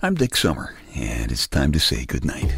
I'm 0.00 0.14
Dick 0.14 0.36
Summer, 0.36 0.76
and 0.94 1.32
it's 1.32 1.48
time 1.48 1.72
to 1.72 1.80
say 1.80 2.04
goodnight. 2.04 2.54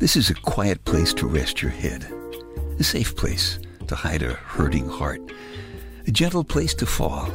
This 0.00 0.16
is 0.16 0.28
a 0.28 0.34
quiet 0.34 0.84
place 0.84 1.14
to 1.14 1.28
rest 1.28 1.62
your 1.62 1.70
head, 1.70 2.04
a 2.80 2.82
safe 2.82 3.14
place 3.14 3.60
to 3.86 3.94
hide 3.94 4.24
a 4.24 4.32
hurting 4.32 4.88
heart, 4.88 5.20
a 6.08 6.10
gentle 6.10 6.42
place 6.42 6.74
to 6.74 6.84
fall. 6.84 7.30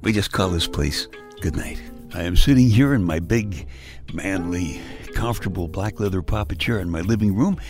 We 0.00 0.14
just 0.14 0.32
call 0.32 0.48
this 0.48 0.66
place 0.66 1.08
goodnight. 1.42 1.78
I 2.14 2.22
am 2.22 2.36
sitting 2.36 2.70
here 2.70 2.94
in 2.94 3.04
my 3.04 3.18
big, 3.18 3.68
manly, 4.14 4.80
comfortable 5.12 5.68
black 5.68 6.00
leather 6.00 6.22
papa 6.22 6.54
chair 6.54 6.80
in 6.80 6.88
my 6.88 7.02
living 7.02 7.34
room, 7.34 7.60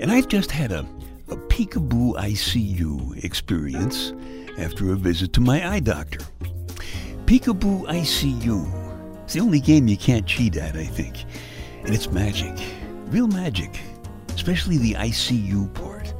and 0.00 0.10
I've 0.10 0.28
just 0.28 0.50
had 0.50 0.72
a, 0.72 0.78
a 0.80 1.15
peekaboo 1.56 2.12
ICU 2.16 3.24
experience 3.24 4.12
after 4.58 4.92
a 4.92 4.94
visit 4.94 5.32
to 5.32 5.40
my 5.40 5.66
eye 5.66 5.80
doctor. 5.80 6.18
Peekaboo 7.24 7.86
ICU. 7.86 9.22
It's 9.24 9.32
the 9.32 9.40
only 9.40 9.60
game 9.60 9.88
you 9.88 9.96
can't 9.96 10.26
cheat 10.26 10.58
at, 10.58 10.76
I 10.76 10.84
think. 10.84 11.24
And 11.82 11.94
it's 11.94 12.12
magic. 12.12 12.52
Real 13.06 13.26
magic. 13.26 13.80
Especially 14.34 14.76
the 14.76 14.92
ICU 14.96 15.72
part. 15.72 16.12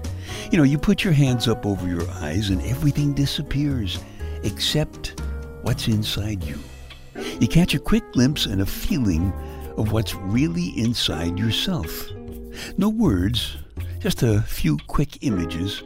You 0.51 0.56
know, 0.56 0.64
you 0.64 0.78
put 0.78 1.05
your 1.05 1.12
hands 1.12 1.48
up 1.48 1.66
over 1.66 1.87
your 1.87 2.09
eyes 2.12 2.48
and 2.48 2.62
everything 2.62 3.12
disappears 3.12 3.98
except 4.42 5.20
what's 5.61 5.87
inside 5.87 6.45
you. 6.45 6.59
You 7.41 7.47
catch 7.47 7.75
a 7.75 7.78
quick 7.78 8.11
glimpse 8.14 8.47
and 8.47 8.62
a 8.62 8.66
feeling 8.66 9.34
of 9.77 9.92
what's 9.92 10.14
really 10.14 10.69
inside 10.78 11.39
yourself. 11.39 12.09
No 12.78 12.89
words, 12.89 13.59
just 14.00 14.23
a 14.23 14.42
few 14.42 14.78
quick 14.86 15.18
images, 15.23 15.82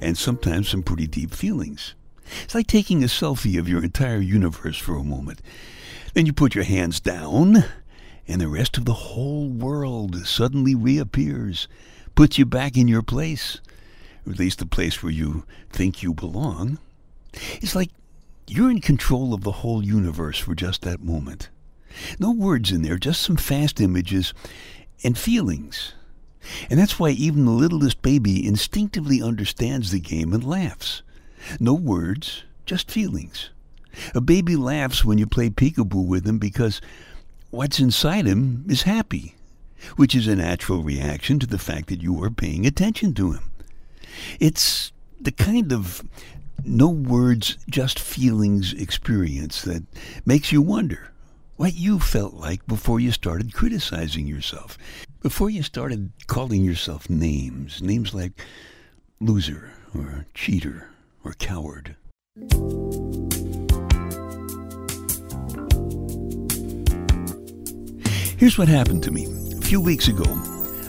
and 0.00 0.16
sometimes 0.16 0.68
some 0.68 0.82
pretty 0.82 1.06
deep 1.06 1.32
feelings. 1.32 1.94
It's 2.42 2.54
like 2.54 2.66
taking 2.66 3.02
a 3.02 3.06
selfie 3.06 3.58
of 3.58 3.68
your 3.68 3.82
entire 3.82 4.18
universe 4.18 4.78
for 4.78 4.96
a 4.96 5.04
moment. 5.04 5.40
Then 6.14 6.26
you 6.26 6.32
put 6.32 6.54
your 6.54 6.64
hands 6.64 7.00
down, 7.00 7.64
and 8.28 8.40
the 8.40 8.48
rest 8.48 8.78
of 8.78 8.84
the 8.84 8.94
whole 8.94 9.48
world 9.48 10.26
suddenly 10.26 10.74
reappears, 10.74 11.68
puts 12.14 12.38
you 12.38 12.46
back 12.46 12.76
in 12.76 12.88
your 12.88 13.02
place, 13.02 13.60
or 14.26 14.32
at 14.32 14.38
least 14.38 14.58
the 14.58 14.66
place 14.66 15.02
where 15.02 15.12
you 15.12 15.44
think 15.70 16.02
you 16.02 16.14
belong. 16.14 16.78
It's 17.60 17.74
like 17.74 17.90
you're 18.46 18.70
in 18.70 18.80
control 18.80 19.34
of 19.34 19.42
the 19.42 19.52
whole 19.52 19.84
universe 19.84 20.38
for 20.38 20.54
just 20.54 20.82
that 20.82 21.02
moment. 21.02 21.48
No 22.18 22.30
words 22.32 22.70
in 22.70 22.82
there, 22.82 22.98
just 22.98 23.22
some 23.22 23.36
fast 23.36 23.80
images 23.80 24.34
and 25.02 25.16
feelings. 25.16 25.94
And 26.70 26.78
that's 26.78 26.98
why 26.98 27.10
even 27.10 27.44
the 27.44 27.50
littlest 27.50 28.02
baby 28.02 28.46
instinctively 28.46 29.22
understands 29.22 29.90
the 29.90 30.00
game 30.00 30.32
and 30.32 30.44
laughs. 30.44 31.02
No 31.60 31.74
words, 31.74 32.44
just 32.66 32.90
feelings. 32.90 33.50
A 34.14 34.20
baby 34.20 34.56
laughs 34.56 35.04
when 35.04 35.18
you 35.18 35.26
play 35.26 35.50
peekaboo 35.50 36.06
with 36.06 36.26
him 36.26 36.38
because 36.38 36.80
what's 37.50 37.78
inside 37.78 38.26
him 38.26 38.64
is 38.68 38.82
happy, 38.82 39.36
which 39.96 40.14
is 40.14 40.26
a 40.26 40.36
natural 40.36 40.82
reaction 40.82 41.38
to 41.38 41.46
the 41.46 41.58
fact 41.58 41.88
that 41.88 42.02
you 42.02 42.22
are 42.22 42.30
paying 42.30 42.66
attention 42.66 43.14
to 43.14 43.32
him. 43.32 43.50
It's 44.40 44.92
the 45.20 45.32
kind 45.32 45.72
of 45.72 46.02
no 46.64 46.88
words, 46.88 47.58
just 47.68 47.98
feelings 47.98 48.72
experience 48.72 49.62
that 49.62 49.84
makes 50.24 50.50
you 50.50 50.62
wonder 50.62 51.10
what 51.56 51.74
you 51.74 51.98
felt 51.98 52.34
like 52.34 52.66
before 52.66 52.98
you 52.98 53.12
started 53.12 53.54
criticizing 53.54 54.26
yourself, 54.26 54.76
before 55.24 55.48
you 55.48 55.62
started 55.62 56.12
calling 56.26 56.62
yourself 56.62 57.08
names, 57.08 57.80
names 57.80 58.12
like 58.12 58.44
loser 59.20 59.72
or 59.94 60.26
cheater 60.34 60.90
or 61.24 61.32
coward. 61.38 61.96
Here's 68.36 68.58
what 68.58 68.68
happened 68.68 69.02
to 69.04 69.10
me. 69.10 69.24
A 69.56 69.62
few 69.62 69.80
weeks 69.80 70.08
ago, 70.08 70.26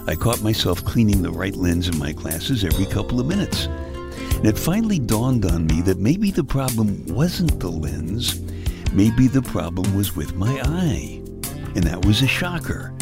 I 0.05 0.15
caught 0.15 0.43
myself 0.43 0.83
cleaning 0.83 1.21
the 1.21 1.31
right 1.31 1.55
lens 1.55 1.87
in 1.87 1.97
my 1.97 2.11
glasses 2.11 2.65
every 2.65 2.87
couple 2.87 3.21
of 3.21 3.27
minutes. 3.27 3.67
And 3.67 4.45
it 4.45 4.57
finally 4.57 4.99
dawned 4.99 5.45
on 5.45 5.65
me 5.65 5.81
that 5.83 5.99
maybe 5.99 6.29
the 6.29 6.43
problem 6.43 7.05
wasn't 7.05 7.61
the 7.61 7.71
lens, 7.71 8.41
maybe 8.91 9.29
the 9.29 9.41
problem 9.41 9.95
was 9.95 10.13
with 10.13 10.35
my 10.35 10.59
eye. 10.65 11.21
And 11.73 11.85
that 11.85 12.03
was 12.05 12.21
a 12.21 12.27
shocker. 12.27 12.94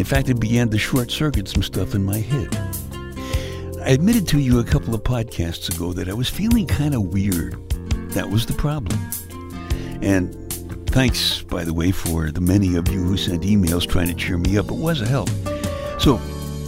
In 0.00 0.06
fact, 0.06 0.30
it 0.30 0.40
began 0.40 0.70
to 0.70 0.78
short 0.78 1.10
circuit 1.10 1.46
some 1.46 1.62
stuff 1.62 1.94
in 1.94 2.02
my 2.02 2.16
head. 2.16 2.48
I 3.84 3.90
admitted 3.90 4.26
to 4.28 4.38
you 4.38 4.58
a 4.58 4.64
couple 4.64 4.94
of 4.94 5.02
podcasts 5.02 5.68
ago 5.76 5.92
that 5.92 6.08
I 6.08 6.14
was 6.14 6.26
feeling 6.26 6.66
kind 6.66 6.94
of 6.94 7.12
weird. 7.12 7.52
That 8.12 8.30
was 8.30 8.46
the 8.46 8.54
problem. 8.54 8.98
And 10.00 10.34
thanks, 10.88 11.42
by 11.42 11.64
the 11.64 11.74
way, 11.74 11.90
for 11.90 12.30
the 12.30 12.40
many 12.40 12.76
of 12.76 12.88
you 12.88 13.02
who 13.02 13.18
sent 13.18 13.42
emails 13.42 13.86
trying 13.86 14.06
to 14.06 14.14
cheer 14.14 14.38
me 14.38 14.56
up. 14.56 14.70
It 14.70 14.76
was 14.76 15.02
a 15.02 15.06
help. 15.06 15.28
So 16.00 16.18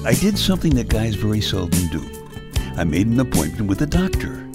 I 0.05 0.13
did 0.13 0.37
something 0.37 0.75
that 0.75 0.91
guys 0.91 1.15
very 1.15 1.41
seldom 1.41 1.89
do. 1.89 2.07
I 2.77 2.85
made 2.85 3.07
an 3.07 3.19
appointment 3.19 3.67
with 3.67 3.81
a 3.81 3.87
doctor. 3.87 4.47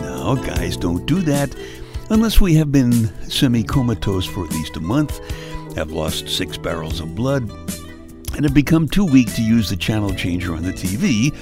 Now, 0.00 0.36
guys 0.36 0.78
don't 0.78 1.04
do 1.04 1.20
that 1.20 1.54
unless 2.08 2.40
we 2.40 2.54
have 2.54 2.72
been 2.72 3.12
semi 3.28 3.62
comatose 3.62 4.24
for 4.24 4.46
at 4.46 4.52
least 4.52 4.78
a 4.78 4.80
month, 4.80 5.20
have 5.74 5.92
lost 5.92 6.30
six 6.30 6.56
barrels 6.56 7.00
of 7.00 7.14
blood, 7.14 7.50
and 8.36 8.44
have 8.44 8.54
become 8.54 8.88
too 8.88 9.04
weak 9.04 9.34
to 9.34 9.42
use 9.42 9.68
the 9.68 9.76
channel 9.76 10.14
changer 10.14 10.54
on 10.54 10.62
the 10.62 10.72
TV, 10.72 11.34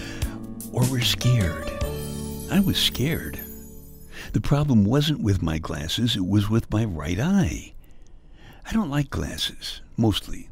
or 0.72 0.82
we're 0.91 1.03
scared. 1.03 1.71
I 2.50 2.60
was 2.60 2.78
scared. 2.78 3.38
The 4.32 4.41
problem 4.41 4.84
wasn't 4.84 5.21
with 5.21 5.43
my 5.43 5.59
glasses, 5.59 6.16
it 6.16 6.27
was 6.27 6.49
with 6.49 6.71
my 6.72 6.84
right 6.84 7.21
eye. 7.21 7.75
I 8.65 8.72
don't 8.72 8.91
like 8.91 9.10
glasses, 9.10 9.83
mostly. 9.97 10.49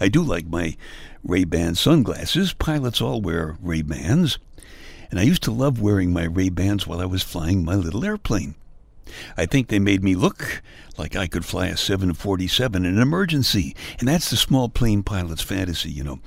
I 0.00 0.08
do 0.08 0.22
like 0.22 0.46
my 0.46 0.76
Ray-Ban 1.22 1.74
sunglasses. 1.76 2.52
Pilots 2.54 3.00
all 3.00 3.20
wear 3.20 3.56
Ray-Bans 3.60 4.38
and 5.10 5.20
I 5.20 5.22
used 5.22 5.42
to 5.44 5.50
love 5.50 5.80
wearing 5.80 6.12
my 6.12 6.24
Ray-Bans 6.24 6.86
while 6.86 7.00
I 7.00 7.06
was 7.06 7.22
flying 7.22 7.64
my 7.64 7.74
little 7.74 8.04
airplane. 8.04 8.54
I 9.36 9.46
think 9.46 9.68
they 9.68 9.78
made 9.78 10.02
me 10.02 10.14
look 10.14 10.62
like 10.98 11.14
I 11.14 11.26
could 11.26 11.44
fly 11.44 11.66
a 11.66 11.76
747 11.76 12.84
in 12.84 12.96
an 12.96 13.02
emergency, 13.02 13.74
and 13.98 14.08
that's 14.08 14.30
the 14.30 14.36
small 14.36 14.68
plane 14.68 15.02
pilot's 15.02 15.42
fantasy, 15.42 15.90
you 15.90 16.02
know. 16.02 16.20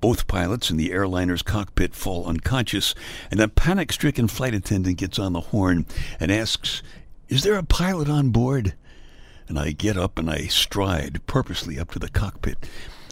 Both 0.00 0.26
pilots 0.26 0.70
in 0.70 0.76
the 0.76 0.92
airliner's 0.92 1.42
cockpit 1.42 1.94
fall 1.94 2.26
unconscious, 2.26 2.94
and 3.30 3.40
a 3.40 3.48
panic 3.48 3.92
stricken 3.92 4.28
flight 4.28 4.54
attendant 4.54 4.98
gets 4.98 5.18
on 5.18 5.32
the 5.32 5.40
horn 5.40 5.86
and 6.18 6.30
asks, 6.30 6.82
Is 7.28 7.42
there 7.42 7.56
a 7.56 7.62
pilot 7.62 8.08
on 8.08 8.30
board? 8.30 8.74
And 9.48 9.58
I 9.58 9.72
get 9.72 9.96
up 9.96 10.18
and 10.18 10.30
I 10.30 10.46
stride 10.46 11.20
purposely 11.26 11.78
up 11.78 11.90
to 11.92 11.98
the 11.98 12.08
cockpit. 12.08 12.58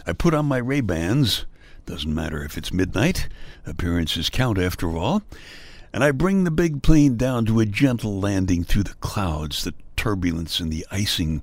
I 0.06 0.12
put 0.12 0.34
on 0.34 0.47
my 0.47 0.59
Ray-Bans, 0.59 1.47
doesn't 1.84 2.15
matter 2.15 2.45
if 2.45 2.56
it's 2.56 2.72
midnight, 2.72 3.28
appearances 3.66 4.31
count 4.31 4.59
after 4.59 4.97
all. 4.97 5.22
And 5.93 6.04
I 6.04 6.10
bring 6.10 6.44
the 6.44 6.50
big 6.50 6.82
plane 6.82 7.16
down 7.16 7.47
to 7.47 7.60
a 7.60 7.66
gentle 7.66 8.21
landing 8.21 8.65
through 8.65 8.84
the 8.84 8.94
clouds, 8.94 9.65
the 9.65 9.75
turbulence, 9.97 10.60
and 10.60 10.71
the 10.71 10.87
icing. 10.91 11.43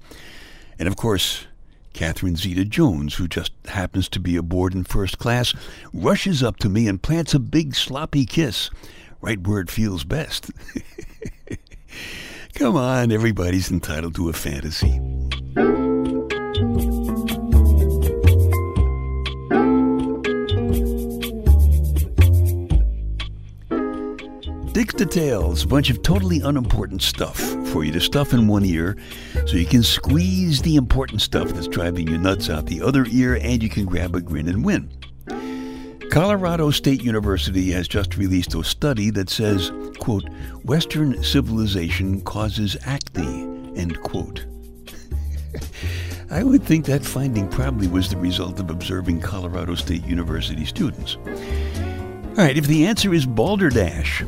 And 0.78 0.88
of 0.88 0.95
course, 0.95 1.47
Catherine 1.94 2.35
Zeta 2.35 2.66
Jones, 2.66 3.16
who 3.16 3.28
just 3.28 3.53
happens 3.66 4.09
to 4.09 4.19
be 4.19 4.35
aboard 4.35 4.73
in 4.73 4.84
first 4.84 5.17
class, 5.17 5.53
rushes 5.94 6.44
up 6.44 6.57
to 6.57 6.69
me 6.69 6.88
and 6.88 7.01
plants 7.01 7.34
a 7.34 7.39
big 7.39 7.73
sloppy 7.73 8.25
kiss 8.25 8.69
right 9.22 9.39
where 9.47 9.59
it 9.59 9.72
feels 9.72 10.03
best. 10.03 10.51
Come 12.55 12.75
on, 12.75 13.11
everybody's 13.11 13.72
entitled 13.72 14.16
to 14.16 14.29
a 14.29 14.34
fantasy. 14.34 15.00
Details, 24.97 25.66
a 25.66 25.67
bunch 25.67 25.90
of 25.90 26.02
totally 26.02 26.40
unimportant 26.40 27.02
stuff 27.02 27.37
for 27.67 27.84
you 27.84 27.91
to 27.91 27.99
stuff 27.99 28.34
in 28.34 28.47
one 28.47 28.64
ear 28.64 28.96
so 29.46 29.58
you 29.58 29.66
can 29.66 29.84
squeeze 29.84 30.61
the 30.61 30.78
important 30.78 31.22
stuff 31.22 31.49
that's 31.49 31.67
driving 31.67 32.08
you 32.08 32.17
nuts 32.17 32.49
out 32.49 32.66
the 32.66 32.81
other 32.81 33.05
ear 33.09 33.37
and 33.41 33.61
you 33.61 33.67
can 33.67 33.84
grab 33.84 34.16
a 34.16 34.22
grin 34.22 34.47
and 34.47 34.64
win. 34.64 34.90
Colorado 36.09 36.72
State 36.72 37.03
University 37.03 37.72
has 37.72 37.90
just 37.90 38.16
released 38.16 38.55
a 38.55 38.64
study 38.64 39.09
that 39.09 39.29
says, 39.29 39.69
quote, 39.99 40.29
Western 40.64 41.22
civilization 41.22 42.22
causes 42.22 42.78
acne, 42.85 43.43
end 43.75 43.99
quote. 44.02 44.46
I 46.31 46.41
would 46.41 46.64
think 46.64 46.85
that 46.85 47.03
finding 47.03 47.49
probably 47.49 47.87
was 47.87 48.09
the 48.09 48.17
result 48.17 48.61
of 48.61 48.69
observing 48.69 49.19
Colorado 49.19 49.75
State 49.75 50.05
University 50.05 50.64
students. 50.64 51.17
All 52.37 52.46
right, 52.46 52.58
if 52.58 52.67
the 52.67 52.85
answer 52.85 53.14
is 53.14 53.25
balderdash, 53.25 54.23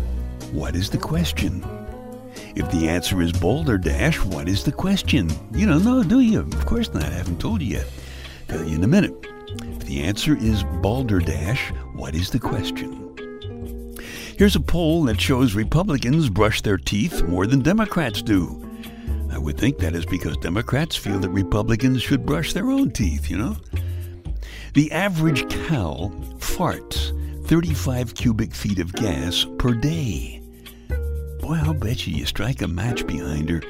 what 0.52 0.76
is 0.76 0.90
the 0.90 0.98
question? 0.98 1.64
If 2.56 2.70
the 2.72 2.88
answer 2.90 3.22
is 3.22 3.32
balderdash, 3.32 4.24
what 4.24 4.48
is 4.48 4.64
the 4.64 4.72
question? 4.72 5.30
You 5.54 5.68
don't 5.68 5.84
know, 5.84 6.04
do 6.04 6.22
you? 6.22 6.40
Of 6.40 6.66
course 6.66 6.94
not. 6.94 7.04
I 7.04 7.10
haven't 7.10 7.40
told 7.40 7.62
you 7.62 7.78
yet. 7.78 7.88
Tell 8.48 8.64
you 8.64 8.76
in 8.76 8.84
a 8.84 8.88
minute. 8.88 9.14
If 9.62 9.80
the 9.86 10.04
answer 10.04 10.38
is 10.38 10.64
balderdash, 10.82 11.72
what 11.94 12.16
is 12.16 12.30
the 12.30 12.40
question? 12.40 13.04
Here's 14.38 14.56
a 14.56 14.62
poll 14.62 15.04
that 15.04 15.20
shows 15.20 15.56
Republicans 15.56 16.30
brush 16.30 16.62
their 16.62 16.78
teeth 16.78 17.24
more 17.24 17.48
than 17.48 17.62
Democrats 17.62 18.22
do. 18.22 18.64
I 19.32 19.38
would 19.38 19.58
think 19.58 19.80
that 19.80 19.96
is 19.96 20.06
because 20.06 20.38
Democrats 20.38 20.96
feel 20.96 21.20
that 21.20 21.30
Republicans 21.30 22.02
should 22.02 22.26
brush 22.26 22.54
their 22.54 22.70
own 22.70 22.92
teeth, 22.92 23.30
you 23.30 23.38
know? 23.38 23.58
The 24.74 24.92
average 24.92 25.50
cow 25.68 26.12
farts 26.38 27.14
35 27.48 28.14
cubic 28.14 28.54
feet 28.54 28.80
of 28.80 28.94
gas 28.94 29.46
per 29.58 29.74
day. 29.74 30.37
Boy, 31.48 31.62
I'll 31.64 31.74
bet 31.74 32.06
you 32.06 32.14
you 32.14 32.26
strike 32.26 32.62
a 32.62 32.68
match 32.68 33.08
behind 33.08 33.50
her, 33.50 33.62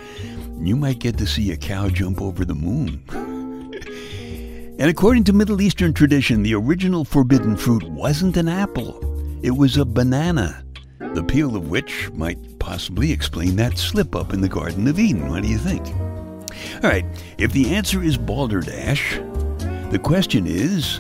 you 0.60 0.76
might 0.76 0.98
get 0.98 1.16
to 1.20 1.28
see 1.28 1.52
a 1.52 1.58
cow 1.58 1.90
jump 1.90 2.20
over 2.20 2.44
the 2.44 2.56
moon. 2.56 3.04
and 4.80 4.90
according 4.90 5.26
to 5.26 5.34
Middle 5.34 5.62
Eastern 5.62 5.94
tradition, 5.94 6.42
the 6.42 6.56
original 6.56 7.06
forbidden 7.06 7.56
fruit 7.56 7.84
wasn't 7.84 8.36
an 8.36 8.48
apple, 8.48 9.00
it 9.44 9.52
was 9.52 9.78
a 9.78 9.86
banana, 9.86 10.66
the 11.14 11.24
peel 11.24 11.56
of 11.56 11.70
which 11.70 12.10
might 12.14 12.58
possibly 12.58 13.12
explain 13.12 13.56
that 13.58 13.78
slip 13.78 14.16
up 14.16 14.34
in 14.34 14.42
the 14.42 14.50
Garden 14.50 14.88
of 14.88 14.98
Eden. 14.98 15.30
What 15.30 15.44
do 15.44 15.48
you 15.48 15.60
think? 15.60 15.86
All 16.84 16.90
right, 16.90 17.06
if 17.38 17.52
the 17.52 17.76
answer 17.76 18.02
is 18.02 18.18
balderdash, 18.18 19.20
the 19.92 20.02
question 20.02 20.48
is 20.48 21.00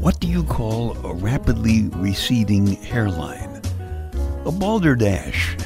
what 0.00 0.18
do 0.18 0.26
you 0.26 0.42
call 0.42 0.96
a 1.06 1.14
rapidly 1.14 1.88
receding 1.90 2.66
hairline? 2.66 3.62
A 4.44 4.50
balderdash. 4.50 5.56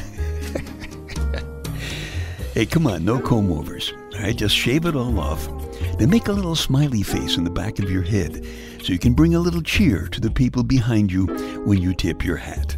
Hey, 2.58 2.66
come 2.66 2.88
on, 2.88 3.05
no 3.05 3.20
comb 3.20 3.52
overs. 3.52 3.93
All 4.14 4.19
right, 4.19 4.34
just 4.34 4.56
shave 4.56 4.84
it 4.84 4.96
all 4.96 5.20
off. 5.20 5.49
Then 5.96 6.10
make 6.10 6.26
a 6.26 6.32
little 6.32 6.56
smiley 6.56 7.05
face 7.05 7.37
in 7.37 7.44
the 7.44 7.50
back 7.50 7.78
of 7.78 7.88
your 7.88 8.02
head 8.02 8.44
so 8.82 8.93
you 8.93 8.99
can 8.99 9.12
bring 9.12 9.37
a 9.37 9.38
little 9.38 9.62
cheer 9.62 10.08
to 10.08 10.20
the 10.20 10.32
people 10.32 10.64
behind 10.64 11.12
you 11.12 11.26
when 11.64 11.81
you 11.81 11.94
tip 11.94 12.25
your 12.25 12.37
hat. 12.37 12.76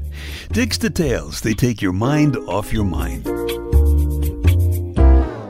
Dick's 0.53 0.77
Details, 0.77 1.41
they 1.41 1.55
take 1.55 1.81
your 1.81 1.94
mind 1.94 2.37
off 2.37 2.75
your 2.75 2.85
mind. 2.85 3.25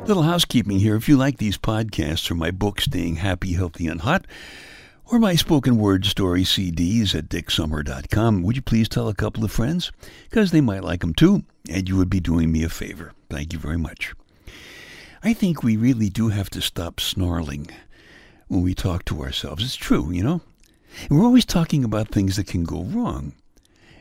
Little 0.07 0.23
housekeeping 0.23 0.79
here. 0.79 0.95
If 0.95 1.09
you 1.09 1.17
like 1.17 1.39
these 1.39 1.59
podcasts 1.59 2.31
or 2.31 2.37
my 2.37 2.53
book, 2.53 2.81
Staying 2.81 3.17
Happy, 3.17 3.55
Healthy, 3.55 3.89
and 3.89 4.01
Hot, 4.03 4.29
or 5.07 5.19
my 5.19 5.35
spoken 5.35 5.77
word 5.77 6.07
story 6.07 6.45
CDs 6.45 7.17
at 7.17 7.29
dicksummer.com, 7.29 8.45
would 8.45 8.55
you 8.55 8.63
please 8.63 8.89
tell 8.89 9.09
a 9.09 9.15
couple 9.15 9.43
of 9.43 9.51
friends? 9.51 9.91
Because 10.29 10.53
they 10.53 10.61
might 10.61 10.85
like 10.85 11.01
them 11.01 11.15
too, 11.15 11.43
and 11.69 11.89
you 11.89 11.97
would 11.97 12.11
be 12.11 12.21
doing 12.21 12.53
me 12.53 12.63
a 12.63 12.69
favor. 12.69 13.13
Thank 13.29 13.53
you 13.53 13.59
very 13.59 13.77
much. 13.77 14.15
I 15.23 15.35
think 15.35 15.63
we 15.63 15.77
really 15.77 16.09
do 16.09 16.29
have 16.29 16.49
to 16.51 16.63
stop 16.63 16.99
snarling 16.99 17.69
when 18.49 18.63
we 18.63 18.75
talk 18.75 19.05
to 19.05 19.23
ourselves. 19.23 19.63
It's 19.63 19.77
true, 19.77 20.11
you 20.11 20.23
know? 20.23 20.41
And 21.09 21.19
we're 21.19 21.27
always 21.27 21.45
talking 21.45 21.85
about 21.85 22.09
things 22.09 22.37
that 22.37 22.47
can 22.47 22.65
go 22.65 22.85
wrong 22.85 23.35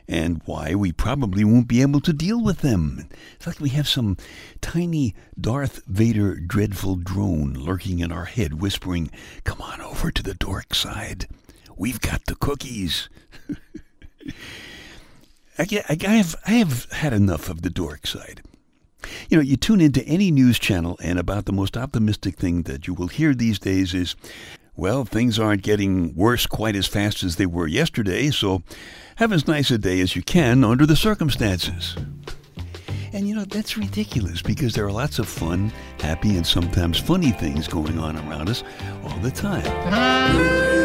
and 0.08 0.40
why 0.46 0.74
we 0.74 0.92
probably 0.92 1.44
won't 1.44 1.68
be 1.68 1.82
able 1.82 2.00
to 2.00 2.14
deal 2.14 2.42
with 2.42 2.60
them. 2.62 3.06
It's 3.34 3.46
like 3.46 3.60
we 3.60 3.68
have 3.70 3.86
some 3.86 4.16
tiny 4.62 5.14
Darth 5.38 5.84
Vader 5.86 6.36
dreadful 6.36 6.96
drone 6.96 7.52
lurking 7.52 7.98
in 7.98 8.10
our 8.10 8.24
head, 8.24 8.54
whispering, 8.54 9.10
Come 9.44 9.60
on 9.60 9.82
over 9.82 10.10
to 10.10 10.22
the 10.22 10.34
dork 10.34 10.74
side. 10.74 11.28
We've 11.76 12.00
got 12.00 12.24
the 12.24 12.34
cookies. 12.34 13.10
I, 15.58 15.66
I, 15.88 15.96
have, 16.16 16.34
I 16.46 16.52
have 16.52 16.90
had 16.92 17.12
enough 17.12 17.50
of 17.50 17.60
the 17.60 17.70
dork 17.70 18.06
side. 18.06 18.40
You 19.30 19.36
know, 19.36 19.42
you 19.44 19.56
tune 19.56 19.80
into 19.80 20.04
any 20.06 20.32
news 20.32 20.58
channel, 20.58 20.98
and 21.00 21.16
about 21.16 21.44
the 21.44 21.52
most 21.52 21.76
optimistic 21.76 22.36
thing 22.36 22.62
that 22.64 22.88
you 22.88 22.94
will 22.94 23.06
hear 23.06 23.32
these 23.32 23.60
days 23.60 23.94
is 23.94 24.16
well, 24.74 25.04
things 25.04 25.38
aren't 25.38 25.62
getting 25.62 26.12
worse 26.16 26.46
quite 26.46 26.74
as 26.74 26.88
fast 26.88 27.22
as 27.22 27.36
they 27.36 27.46
were 27.46 27.68
yesterday, 27.68 28.30
so 28.30 28.64
have 29.16 29.30
as 29.32 29.46
nice 29.46 29.70
a 29.70 29.78
day 29.78 30.00
as 30.00 30.16
you 30.16 30.22
can 30.22 30.64
under 30.64 30.84
the 30.84 30.96
circumstances. 30.96 31.96
And 33.12 33.28
you 33.28 33.36
know, 33.36 33.44
that's 33.44 33.76
ridiculous 33.76 34.42
because 34.42 34.74
there 34.74 34.86
are 34.86 34.92
lots 34.92 35.20
of 35.20 35.28
fun, 35.28 35.72
happy, 36.00 36.36
and 36.36 36.46
sometimes 36.46 36.98
funny 36.98 37.30
things 37.30 37.68
going 37.68 38.00
on 38.00 38.16
around 38.16 38.48
us 38.48 38.64
all 39.04 39.18
the 39.18 39.30
time. 39.30 40.79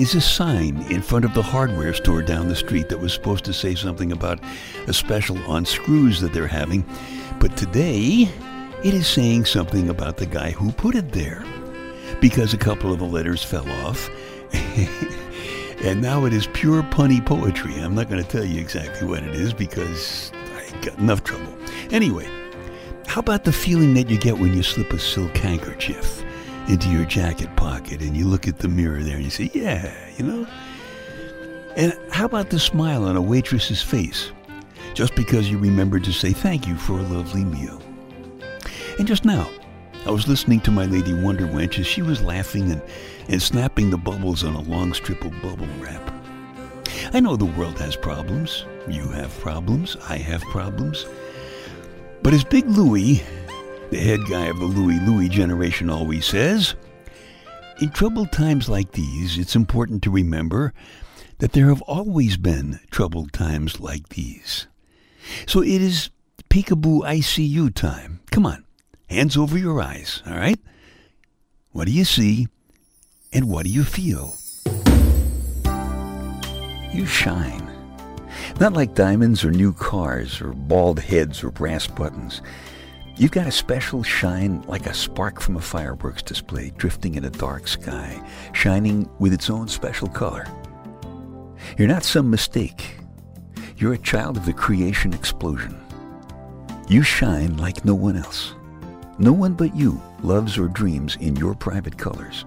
Is 0.00 0.14
a 0.14 0.20
sign 0.20 0.80
in 0.90 1.02
front 1.02 1.26
of 1.26 1.34
the 1.34 1.42
hardware 1.42 1.92
store 1.92 2.22
down 2.22 2.48
the 2.48 2.56
street 2.56 2.88
that 2.88 2.98
was 2.98 3.12
supposed 3.12 3.44
to 3.44 3.52
say 3.52 3.74
something 3.74 4.12
about 4.12 4.40
a 4.86 4.94
special 4.94 5.36
on 5.44 5.66
screws 5.66 6.22
that 6.22 6.32
they're 6.32 6.46
having, 6.46 6.82
but 7.38 7.54
today 7.54 8.26
it 8.82 8.94
is 8.94 9.06
saying 9.06 9.44
something 9.44 9.90
about 9.90 10.16
the 10.16 10.24
guy 10.24 10.52
who 10.52 10.72
put 10.72 10.94
it 10.94 11.12
there 11.12 11.44
because 12.18 12.54
a 12.54 12.56
couple 12.56 12.94
of 12.94 12.98
the 12.98 13.04
letters 13.04 13.44
fell 13.44 13.70
off. 13.86 14.08
and 15.84 16.00
now 16.00 16.24
it 16.24 16.32
is 16.32 16.46
pure 16.54 16.82
punny 16.84 17.24
poetry. 17.24 17.74
I'm 17.74 17.94
not 17.94 18.08
going 18.08 18.24
to 18.24 18.28
tell 18.28 18.44
you 18.44 18.58
exactly 18.58 19.06
what 19.06 19.22
it 19.22 19.34
is 19.34 19.52
because 19.52 20.32
I 20.56 20.80
got 20.80 20.98
enough 20.98 21.24
trouble. 21.24 21.54
Anyway, 21.90 22.26
how 23.06 23.18
about 23.18 23.44
the 23.44 23.52
feeling 23.52 23.92
that 23.94 24.08
you 24.08 24.16
get 24.16 24.38
when 24.38 24.54
you 24.54 24.62
slip 24.62 24.94
a 24.94 24.98
silk 24.98 25.36
handkerchief? 25.36 26.24
Into 26.68 26.88
your 26.88 27.04
jacket 27.04 27.54
pocket 27.56 28.00
and 28.00 28.16
you 28.16 28.26
look 28.26 28.46
at 28.46 28.58
the 28.58 28.68
mirror 28.68 29.02
there 29.02 29.16
and 29.16 29.24
you 29.24 29.30
say, 29.30 29.50
yeah, 29.54 29.92
you 30.16 30.24
know? 30.24 30.46
And 31.76 31.96
how 32.10 32.26
about 32.26 32.50
the 32.50 32.58
smile 32.58 33.04
on 33.04 33.16
a 33.16 33.22
waitress's 33.22 33.82
face 33.82 34.32
just 34.94 35.14
because 35.14 35.50
you 35.50 35.58
remembered 35.58 36.04
to 36.04 36.12
say 36.12 36.32
thank 36.32 36.66
you 36.66 36.76
for 36.76 36.94
a 36.94 37.02
lovely 37.02 37.44
meal? 37.44 37.80
And 38.98 39.06
just 39.06 39.24
now, 39.24 39.48
I 40.06 40.10
was 40.10 40.26
listening 40.26 40.60
to 40.60 40.70
my 40.70 40.86
lady 40.86 41.12
Wonder 41.12 41.46
Wench 41.46 41.78
as 41.78 41.86
she 41.86 42.02
was 42.02 42.22
laughing 42.22 42.72
and, 42.72 42.82
and 43.28 43.42
snapping 43.42 43.90
the 43.90 43.98
bubbles 43.98 44.44
on 44.44 44.54
a 44.54 44.62
long 44.62 44.94
strip 44.94 45.24
of 45.24 45.42
bubble 45.42 45.68
wrap. 45.78 46.12
I 47.12 47.20
know 47.20 47.36
the 47.36 47.44
world 47.44 47.78
has 47.78 47.96
problems. 47.96 48.64
You 48.88 49.08
have 49.08 49.36
problems. 49.40 49.96
I 50.08 50.16
have 50.16 50.42
problems. 50.42 51.06
But 52.22 52.34
as 52.34 52.44
Big 52.44 52.66
Louie 52.66 53.22
the 53.90 53.98
head 53.98 54.20
guy 54.28 54.46
of 54.46 54.58
the 54.58 54.66
Louie 54.66 55.00
Louie 55.00 55.28
generation 55.28 55.90
always 55.90 56.24
says, 56.24 56.74
in 57.80 57.90
troubled 57.90 58.30
times 58.30 58.68
like 58.68 58.92
these, 58.92 59.36
it's 59.36 59.56
important 59.56 60.02
to 60.02 60.10
remember 60.10 60.72
that 61.38 61.52
there 61.52 61.68
have 61.68 61.82
always 61.82 62.36
been 62.36 62.78
troubled 62.90 63.32
times 63.32 63.80
like 63.80 64.10
these. 64.10 64.68
So 65.46 65.60
it 65.62 65.82
is 65.82 66.10
peekaboo 66.50 67.02
ICU 67.02 67.74
time. 67.74 68.20
Come 68.30 68.46
on, 68.46 68.64
hands 69.08 69.36
over 69.36 69.58
your 69.58 69.80
eyes, 69.80 70.22
all 70.26 70.36
right? 70.36 70.58
What 71.72 71.86
do 71.86 71.92
you 71.92 72.04
see 72.04 72.48
and 73.32 73.48
what 73.48 73.64
do 73.64 73.70
you 73.70 73.84
feel? 73.84 74.36
You 76.92 77.06
shine. 77.06 77.68
Not 78.60 78.72
like 78.72 78.94
diamonds 78.94 79.44
or 79.44 79.50
new 79.50 79.72
cars 79.72 80.40
or 80.40 80.52
bald 80.52 81.00
heads 81.00 81.42
or 81.42 81.50
brass 81.50 81.86
buttons. 81.86 82.42
You've 83.20 83.32
got 83.32 83.46
a 83.46 83.52
special 83.52 84.02
shine 84.02 84.62
like 84.62 84.86
a 84.86 84.94
spark 84.94 85.42
from 85.42 85.58
a 85.58 85.60
fireworks 85.60 86.22
display 86.22 86.72
drifting 86.78 87.16
in 87.16 87.26
a 87.26 87.30
dark 87.30 87.68
sky, 87.68 88.18
shining 88.54 89.10
with 89.18 89.34
its 89.34 89.50
own 89.50 89.68
special 89.68 90.08
color. 90.08 90.46
You're 91.76 91.86
not 91.86 92.02
some 92.02 92.30
mistake. 92.30 92.96
You're 93.76 93.92
a 93.92 93.98
child 93.98 94.38
of 94.38 94.46
the 94.46 94.54
creation 94.54 95.12
explosion. 95.12 95.78
You 96.88 97.02
shine 97.02 97.58
like 97.58 97.84
no 97.84 97.94
one 97.94 98.16
else. 98.16 98.54
No 99.18 99.34
one 99.34 99.52
but 99.52 99.76
you 99.76 100.00
loves 100.22 100.56
or 100.56 100.68
dreams 100.68 101.16
in 101.16 101.36
your 101.36 101.54
private 101.54 101.98
colors. 101.98 102.46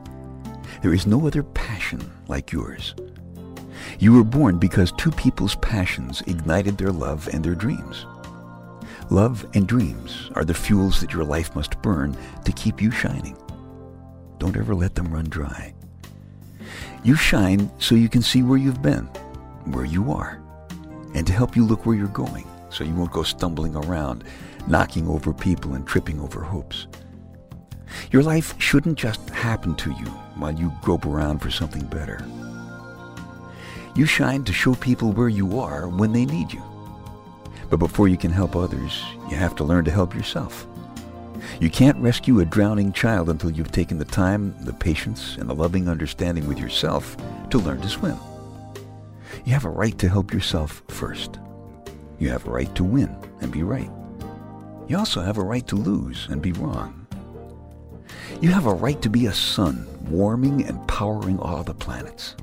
There 0.82 0.96
is 0.96 1.06
no 1.06 1.28
other 1.28 1.44
passion 1.44 2.02
like 2.28 2.52
yours. 2.52 2.96
You 4.00 4.14
were 4.14 4.24
born 4.24 4.58
because 4.58 4.92
two 4.94 5.12
people's 5.12 5.54
passions 5.58 6.22
ignited 6.22 6.80
their 6.80 6.92
love 6.92 7.30
and 7.32 7.44
their 7.44 7.54
dreams. 7.54 8.08
Love 9.10 9.46
and 9.54 9.68
dreams 9.68 10.32
are 10.36 10.46
the 10.46 10.54
fuels 10.54 11.02
that 11.02 11.14
your 11.14 11.24
life 11.24 11.56
must 11.56 11.82
burn 11.82 12.18
to 12.46 12.52
keep 12.54 12.82
you 12.82 12.90
shining. 12.90 13.38
Don't 14.40 14.58
ever 14.58 14.74
let 14.74 14.96
them 14.96 15.14
run 15.14 15.26
dry. 15.26 15.74
You 17.04 17.16
shine 17.16 17.70
so 17.80 17.96
you 17.96 18.10
can 18.10 18.22
see 18.22 18.44
where 18.44 18.58
you've 18.58 18.82
been, 18.82 19.06
where 19.66 19.86
you 19.86 20.12
are, 20.12 20.42
and 21.14 21.28
to 21.28 21.34
help 21.34 21.56
you 21.56 21.66
look 21.66 21.86
where 21.86 21.96
you're 21.96 22.08
going 22.08 22.48
so 22.70 22.84
you 22.84 22.96
won't 22.96 23.12
go 23.12 23.24
stumbling 23.24 23.76
around, 23.76 24.24
knocking 24.68 25.08
over 25.08 25.34
people 25.34 25.76
and 25.76 25.86
tripping 25.86 26.20
over 26.20 26.42
hopes. 26.42 26.88
Your 28.12 28.24
life 28.24 28.60
shouldn't 28.60 28.98
just 28.98 29.30
happen 29.30 29.76
to 29.76 29.92
you 29.92 30.08
while 30.36 30.54
you 30.54 30.74
grope 30.82 31.06
around 31.06 31.40
for 31.40 31.52
something 31.52 31.86
better. 31.86 32.26
You 33.96 34.06
shine 34.08 34.44
to 34.46 34.54
show 34.54 34.74
people 34.76 35.12
where 35.12 35.30
you 35.30 35.60
are 35.60 35.88
when 35.88 36.14
they 36.14 36.26
need 36.26 36.52
you. 36.52 36.64
But 37.70 37.78
before 37.78 38.08
you 38.08 38.18
can 38.18 38.32
help 38.32 38.56
others, 38.56 39.04
you 39.30 39.36
have 39.36 39.56
to 39.56 39.64
learn 39.64 39.86
to 39.86 39.92
help 39.92 40.14
yourself. 40.14 40.68
You 41.60 41.70
can't 41.70 41.98
rescue 41.98 42.40
a 42.40 42.46
drowning 42.46 42.94
child 42.94 43.30
until 43.30 43.52
you've 43.52 43.72
taken 43.72 43.98
the 43.98 44.06
time, 44.06 44.56
the 44.62 44.74
patience, 44.74 45.38
and 45.38 45.50
the 45.50 45.56
loving 45.56 45.88
understanding 45.88 46.48
with 46.48 46.60
yourself 46.60 47.18
to 47.50 47.60
learn 47.60 47.82
to 47.82 47.90
swim. 47.90 48.18
You 49.46 49.54
have 49.54 49.66
a 49.66 49.70
right 49.70 49.98
to 50.00 50.10
help 50.10 50.34
yourself 50.34 50.84
first. 50.88 51.40
You 52.20 52.30
have 52.30 52.48
a 52.48 52.52
right 52.52 52.74
to 52.76 52.84
win 52.84 53.16
and 53.42 53.52
be 53.52 53.64
right. 53.64 53.90
You 54.88 54.98
also 54.98 55.22
have 55.22 55.38
a 55.38 55.44
right 55.44 55.66
to 55.68 55.76
lose 55.76 56.28
and 56.30 56.42
be 56.42 56.52
wrong. 56.54 57.06
You 58.42 58.50
have 58.50 58.66
a 58.66 58.74
right 58.74 59.02
to 59.02 59.10
be 59.10 59.26
a 59.26 59.34
sun, 59.34 59.88
warming 60.10 60.66
and 60.66 60.86
powering 60.88 61.40
all 61.40 61.64
the 61.64 61.74
planets. 61.74 62.36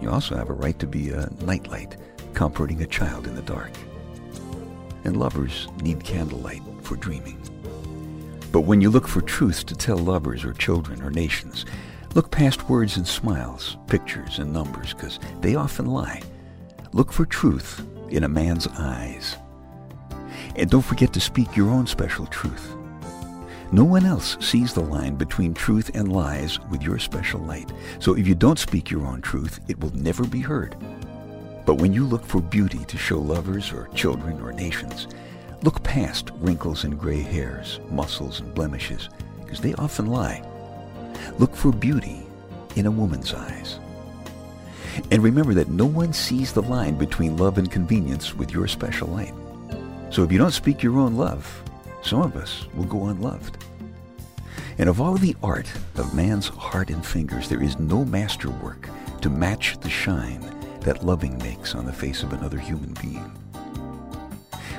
You 0.00 0.10
also 0.10 0.36
have 0.36 0.50
a 0.50 0.54
right 0.54 0.78
to 0.78 0.86
be 0.86 1.10
a 1.10 1.30
nightlight, 1.42 1.96
comforting 2.34 2.82
a 2.82 2.86
child 2.86 3.26
in 3.26 3.34
the 3.34 3.42
dark. 3.42 3.70
And 5.04 5.16
lovers 5.16 5.68
need 5.82 6.04
candlelight 6.04 6.62
for 6.82 6.96
dreaming. 6.96 7.38
But 8.52 8.62
when 8.62 8.80
you 8.80 8.90
look 8.90 9.08
for 9.08 9.22
truth 9.22 9.66
to 9.66 9.74
tell 9.74 9.96
lovers 9.96 10.44
or 10.44 10.52
children 10.52 11.02
or 11.02 11.10
nations, 11.10 11.64
look 12.14 12.30
past 12.30 12.68
words 12.68 12.96
and 12.96 13.06
smiles, 13.06 13.78
pictures 13.86 14.38
and 14.38 14.52
numbers, 14.52 14.92
because 14.92 15.18
they 15.40 15.54
often 15.54 15.86
lie. 15.86 16.22
Look 16.92 17.12
for 17.12 17.24
truth 17.24 17.84
in 18.10 18.24
a 18.24 18.28
man's 18.28 18.66
eyes. 18.66 19.36
And 20.56 20.68
don't 20.68 20.82
forget 20.82 21.12
to 21.14 21.20
speak 21.20 21.56
your 21.56 21.70
own 21.70 21.86
special 21.86 22.26
truth. 22.26 22.76
No 23.72 23.84
one 23.84 24.04
else 24.04 24.36
sees 24.38 24.74
the 24.74 24.82
line 24.82 25.14
between 25.14 25.54
truth 25.54 25.90
and 25.94 26.12
lies 26.12 26.60
with 26.70 26.82
your 26.82 26.98
special 26.98 27.40
light. 27.40 27.72
So 28.00 28.14
if 28.14 28.28
you 28.28 28.34
don't 28.34 28.58
speak 28.58 28.90
your 28.90 29.06
own 29.06 29.22
truth, 29.22 29.60
it 29.66 29.80
will 29.80 29.96
never 29.96 30.24
be 30.24 30.40
heard. 30.40 30.76
But 31.64 31.76
when 31.76 31.92
you 31.92 32.04
look 32.04 32.24
for 32.24 32.40
beauty 32.40 32.84
to 32.84 32.98
show 32.98 33.18
lovers 33.18 33.72
or 33.72 33.88
children 33.94 34.40
or 34.40 34.52
nations, 34.52 35.06
look 35.62 35.82
past 35.82 36.30
wrinkles 36.36 36.84
and 36.84 36.98
gray 36.98 37.20
hairs, 37.20 37.78
muscles 37.90 38.40
and 38.40 38.52
blemishes, 38.52 39.08
because 39.44 39.60
they 39.60 39.74
often 39.74 40.06
lie. 40.06 40.42
Look 41.38 41.54
for 41.54 41.72
beauty 41.72 42.26
in 42.74 42.86
a 42.86 42.90
woman's 42.90 43.32
eyes. 43.32 43.78
And 45.10 45.22
remember 45.22 45.54
that 45.54 45.68
no 45.68 45.86
one 45.86 46.12
sees 46.12 46.52
the 46.52 46.62
line 46.62 46.96
between 46.96 47.36
love 47.36 47.58
and 47.58 47.70
convenience 47.70 48.34
with 48.34 48.52
your 48.52 48.66
special 48.66 49.08
light. 49.08 49.34
So 50.10 50.22
if 50.22 50.32
you 50.32 50.38
don't 50.38 50.50
speak 50.50 50.82
your 50.82 50.98
own 50.98 51.16
love, 51.16 51.62
some 52.02 52.20
of 52.20 52.36
us 52.36 52.66
will 52.74 52.84
go 52.84 53.06
unloved. 53.06 53.64
And 54.78 54.88
of 54.88 55.00
all 55.00 55.14
the 55.14 55.36
art 55.42 55.70
of 55.94 56.14
man's 56.14 56.48
heart 56.48 56.90
and 56.90 57.04
fingers, 57.04 57.48
there 57.48 57.62
is 57.62 57.78
no 57.78 58.04
masterwork 58.04 58.88
to 59.20 59.30
match 59.30 59.78
the 59.80 59.88
shine 59.88 60.42
that 60.84 61.04
loving 61.04 61.38
makes 61.38 61.74
on 61.74 61.86
the 61.86 61.92
face 61.92 62.22
of 62.22 62.32
another 62.32 62.58
human 62.58 62.94
being. 63.00 63.32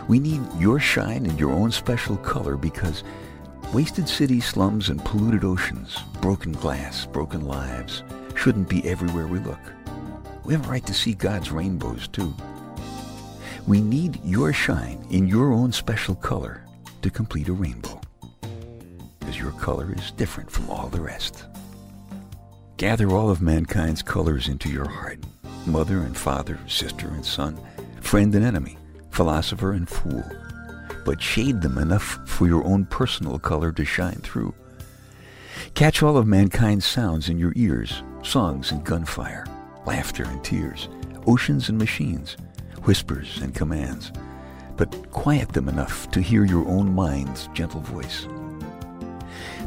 We 0.07 0.19
need 0.19 0.41
your 0.60 0.79
shine 0.79 1.25
and 1.25 1.39
your 1.39 1.51
own 1.51 1.72
special 1.72 2.17
color 2.17 2.57
because 2.57 3.03
wasted 3.74 4.10
city 4.10 4.41
slums 4.41 4.89
and 4.89 5.03
polluted 5.03 5.43
oceans, 5.45 5.98
broken 6.22 6.51
glass, 6.51 7.05
broken 7.05 7.45
lives, 7.45 8.03
shouldn't 8.36 8.69
be 8.69 8.83
everywhere 8.88 9.27
we 9.27 9.39
look. 9.39 9.60
We 10.43 10.53
have 10.53 10.65
a 10.65 10.69
right 10.69 10.86
to 10.86 10.93
see 10.93 11.13
God's 11.13 11.51
rainbows 11.51 12.10
too. 12.10 12.33
We 13.65 13.79
need 13.79 14.19
your 14.25 14.51
shine 14.51 15.05
in 15.10 15.27
your 15.27 15.53
own 15.53 15.72
special 15.72 16.15
color 16.15 16.65
to 17.01 17.10
complete 17.10 17.48
a 17.48 17.53
rainbow. 17.53 18.01
Because 19.19 19.38
your 19.38 19.51
color 19.51 19.93
is 19.95 20.12
different 20.12 20.51
from 20.51 20.69
all 20.69 20.89
the 20.89 21.00
rest. 21.00 21.45
Gather 22.75 23.10
all 23.10 23.29
of 23.29 23.41
mankind's 23.41 24.01
colors 24.01 24.50
into 24.50 24.67
your 24.67 24.89
heart 24.89 25.19
mother 25.65 26.00
and 26.00 26.17
father, 26.17 26.60
sister 26.67 27.08
and 27.08 27.25
son, 27.25 27.60
friend 28.01 28.34
and 28.36 28.46
enemy, 28.46 28.77
philosopher 29.12 29.74
and 29.74 29.88
fool. 29.88 30.24
But 31.05 31.22
shade 31.22 31.62
them 31.62 31.77
enough 31.77 32.20
for 32.25 32.48
your 32.48 32.63
own 32.65 32.86
personal 32.86 33.39
color 33.39 33.72
to 33.74 33.86
shine 33.86 34.22
through. 34.24 34.53
Catch 35.74 36.03
all 36.03 36.17
of 36.17 36.27
mankind's 36.27 36.86
sounds 36.86 37.29
in 37.29 37.38
your 37.38 37.53
ears 37.55 38.03
songs 38.24 38.72
and 38.72 38.86
gunfire, 38.86 39.46
laughter 39.86 40.24
and 40.24 40.43
tears, 40.43 40.88
oceans 41.27 41.67
and 41.67 41.77
machines, 41.77 42.38
whispers 42.84 43.39
and 43.41 43.53
commands 43.53 44.12
but 44.77 45.12
quiet 45.12 45.50
them 45.50 45.70
enough 45.70 46.10
to 46.12 46.22
hear 46.22 46.46
your 46.46 46.67
own 46.67 46.93
mind's 46.93 47.48
gentle 47.53 47.82
voice. 47.82 48.27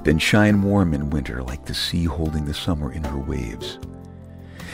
Then 0.03 0.19
shine 0.19 0.63
warm 0.63 0.95
in 0.95 1.11
winter 1.11 1.43
like 1.43 1.65
the 1.65 1.75
sea 1.75 2.05
holding 2.05 2.45
the 2.45 2.55
summer 2.55 2.93
in 2.93 3.05
her 3.05 3.19
waves. 3.19 3.79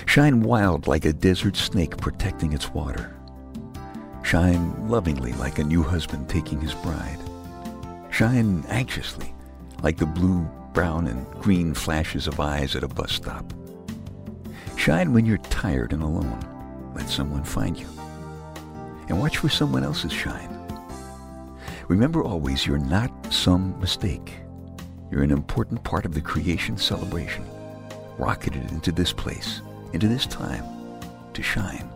Shine 0.06 0.42
wild 0.42 0.86
like 0.86 1.04
a 1.04 1.12
desert 1.12 1.56
snake 1.56 1.96
protecting 1.96 2.52
its 2.52 2.70
water. 2.70 3.16
Shine 4.22 4.88
lovingly 4.88 5.32
like 5.34 5.58
a 5.58 5.64
new 5.64 5.82
husband 5.82 6.28
taking 6.28 6.60
his 6.60 6.74
bride. 6.74 7.18
Shine 8.10 8.64
anxiously 8.68 9.34
like 9.82 9.96
the 9.96 10.06
blue, 10.06 10.48
brown, 10.72 11.06
and 11.06 11.26
green 11.42 11.74
flashes 11.74 12.26
of 12.26 12.40
eyes 12.40 12.76
at 12.76 12.84
a 12.84 12.88
bus 12.88 13.12
stop. 13.12 13.52
Shine 14.76 15.12
when 15.12 15.26
you're 15.26 15.38
tired 15.38 15.92
and 15.92 16.02
alone. 16.02 16.40
Let 16.94 17.08
someone 17.08 17.44
find 17.44 17.78
you 17.78 17.86
and 19.08 19.18
watch 19.20 19.38
for 19.38 19.48
someone 19.48 19.84
else's 19.84 20.12
shine. 20.12 20.58
Remember 21.88 22.22
always, 22.22 22.66
you're 22.66 22.78
not 22.78 23.10
some 23.32 23.78
mistake. 23.80 24.32
You're 25.10 25.22
an 25.22 25.30
important 25.30 25.84
part 25.84 26.06
of 26.06 26.14
the 26.14 26.20
creation 26.20 26.78
celebration, 26.78 27.44
rocketed 28.18 28.70
into 28.70 28.92
this 28.92 29.12
place, 29.12 29.60
into 29.92 30.08
this 30.08 30.26
time, 30.26 30.64
to 31.34 31.42
shine. 31.42 31.88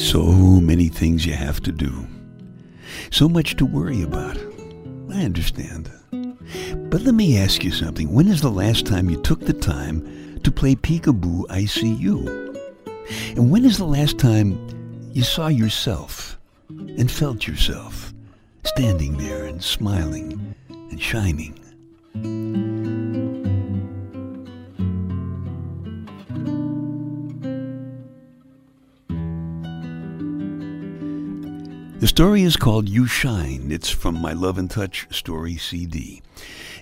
So 0.00 0.24
many 0.24 0.88
things 0.88 1.26
you 1.26 1.34
have 1.34 1.60
to 1.60 1.70
do. 1.70 2.06
So 3.10 3.28
much 3.28 3.56
to 3.56 3.66
worry 3.66 4.02
about. 4.02 4.36
I 5.12 5.24
understand. 5.24 5.90
But 6.90 7.02
let 7.02 7.14
me 7.14 7.38
ask 7.38 7.62
you 7.62 7.70
something. 7.70 8.10
When 8.10 8.26
is 8.26 8.40
the 8.40 8.50
last 8.50 8.86
time 8.86 9.10
you 9.10 9.20
took 9.22 9.40
the 9.40 9.52
time 9.52 10.40
to 10.42 10.50
play 10.50 10.74
Peekaboo 10.74 11.44
I 11.50 11.66
See 11.66 11.92
You? 11.92 12.26
And 13.36 13.50
when 13.50 13.66
is 13.66 13.76
the 13.76 13.84
last 13.84 14.18
time 14.18 14.58
you 15.12 15.22
saw 15.22 15.48
yourself 15.48 16.38
and 16.70 17.10
felt 17.10 17.46
yourself 17.46 18.14
standing 18.64 19.18
there 19.18 19.44
and 19.44 19.62
smiling 19.62 20.54
and 20.70 21.00
shining? 21.00 21.59
The 32.00 32.08
story 32.08 32.44
is 32.44 32.56
called 32.56 32.88
You 32.88 33.06
Shine. 33.06 33.70
It's 33.70 33.90
from 33.90 34.14
my 34.14 34.32
Love 34.32 34.56
and 34.56 34.70
Touch 34.70 35.06
story 35.14 35.58
CD. 35.58 36.22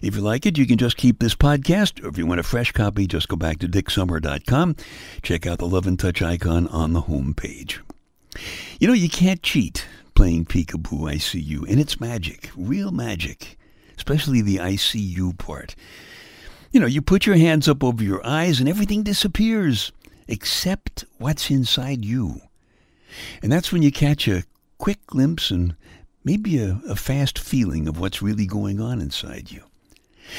If 0.01 0.15
you 0.15 0.21
like 0.21 0.47
it, 0.47 0.57
you 0.57 0.65
can 0.65 0.79
just 0.79 0.97
keep 0.97 1.19
this 1.19 1.35
podcast, 1.35 2.05
or 2.05 2.07
if 2.07 2.17
you 2.17 2.25
want 2.25 2.39
a 2.39 2.45
fresh 2.45 2.71
copy, 2.71 3.09
just 3.09 3.27
go 3.27 3.35
back 3.35 3.59
to 3.59 3.67
dicksummer.com. 3.67 4.77
Check 5.23 5.45
out 5.45 5.59
the 5.59 5.67
Love 5.67 5.89
and 5.89 5.99
Touch 5.99 6.23
icon 6.23 6.69
on 6.69 6.93
the 6.93 7.01
home 7.01 7.35
page. 7.35 7.81
You 8.79 8.87
know, 8.87 8.95
you 8.95 9.09
can't 9.09 9.43
cheat 9.43 9.89
playing 10.15 10.45
Peekaboo 10.45 11.11
I 11.11 11.19
See 11.19 11.41
You, 11.41 11.67
and 11.67 11.81
it's 11.81 11.99
magic, 11.99 12.53
real 12.57 12.93
magic, 12.93 13.59
especially 13.97 14.41
the 14.41 14.61
I 14.61 14.77
See 14.77 15.01
You 15.01 15.33
part. 15.33 15.75
You 16.71 16.79
know, 16.79 16.87
you 16.87 17.03
put 17.03 17.27
your 17.27 17.37
hands 17.37 17.67
up 17.67 17.83
over 17.83 18.05
your 18.05 18.25
eyes 18.25 18.61
and 18.61 18.69
everything 18.69 19.03
disappears 19.03 19.91
except 20.29 21.07
what's 21.19 21.51
inside 21.51 22.05
you. 22.05 22.41
And 23.43 23.51
that's 23.51 23.73
when 23.73 23.83
you 23.83 23.91
catch 23.91 24.29
a 24.29 24.45
quick 24.79 25.07
glimpse 25.07 25.51
and 25.51 25.77
maybe 26.25 26.59
a, 26.59 26.81
a 26.89 26.97
fast 26.97 27.39
feeling 27.39 27.87
of 27.89 27.99
what's 27.99 28.23
really 28.23 28.47
going 28.47 28.81
on 28.81 29.01
inside 29.01 29.51
you. 29.51 29.63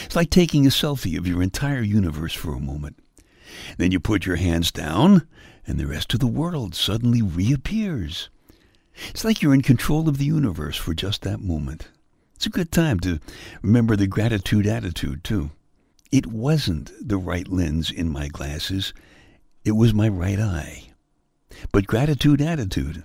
It's 0.06 0.16
like 0.16 0.30
taking 0.30 0.66
a 0.66 0.70
selfie 0.70 1.18
of 1.18 1.28
your 1.28 1.42
entire 1.42 1.82
universe 1.82 2.34
for 2.34 2.54
a 2.54 2.60
moment. 2.60 2.98
Then 3.78 3.92
you 3.92 4.00
put 4.00 4.26
your 4.26 4.36
hands 4.36 4.72
down, 4.72 5.28
and 5.66 5.80
the 5.80 5.88
rest 5.88 6.14
of 6.14 6.20
the 6.20 6.28
world 6.28 6.76
suddenly 6.76 7.22
reappears. 7.22 8.30
It's 9.10 9.24
like 9.24 9.42
you're 9.42 9.54
in 9.54 9.62
control 9.62 10.08
of 10.08 10.18
the 10.18 10.26
universe 10.26 10.78
for 10.78 10.94
just 10.94 11.24
that 11.24 11.42
moment. 11.42 11.90
It's 12.36 12.46
a 12.46 12.52
good 12.52 12.72
time 12.72 13.00
to 13.02 13.20
remember 13.62 13.96
the 13.96 14.08
gratitude 14.08 14.68
attitude, 14.68 15.24
too. 15.24 15.52
It 16.12 16.28
wasn't 16.28 16.92
the 17.06 17.18
right 17.18 17.48
lens 17.48 17.92
in 17.92 18.10
my 18.10 18.28
glasses, 18.28 18.94
it 19.66 19.74
was 19.74 19.94
my 19.94 20.08
right 20.08 20.40
eye. 20.40 20.90
But 21.72 21.88
gratitude 21.88 22.42
attitude, 22.42 23.04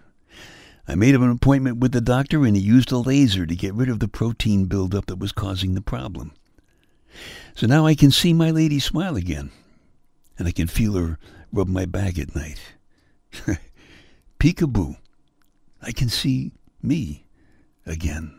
I 0.87 0.95
made 0.95 1.15
an 1.15 1.31
appointment 1.31 1.79
with 1.79 1.93
the 1.93 2.01
doctor 2.01 2.45
and 2.45 2.57
he 2.57 2.63
used 2.63 2.93
a 2.93 2.99
laser 2.99 3.47
to 3.47 3.57
get 3.57 3.75
rid 3.75 3.89
of 3.89 4.01
the 4.01 4.09
protein 4.09 4.67
buildup 4.67 5.07
that 5.07 5.19
was 5.19 5.33
causing 5.33 5.75
the 5.75 5.81
problem. 5.81 6.33
So 7.55 7.67
now 7.67 7.87
I 7.87 7.95
can 7.95 8.11
see 8.11 8.33
my 8.33 8.51
lady 8.51 8.81
smile 8.81 9.17
again, 9.17 9.51
and 10.39 10.49
I 10.49 10.53
can 10.53 10.67
feel 10.67 10.95
her 10.95 11.19
rub 11.53 11.69
my 11.69 11.87
back 11.87 12.19
at 12.19 12.35
night. 12.35 12.59
Peekaboo. 14.39 14.97
I 15.81 15.93
can 15.93 16.09
see 16.09 16.53
me 16.83 17.25
again. 17.87 18.39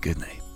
Good 0.00 0.18
night. 0.20 0.47